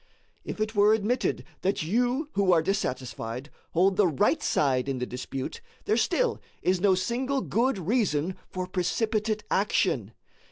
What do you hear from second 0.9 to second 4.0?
admitted that you who are dissatisfied hold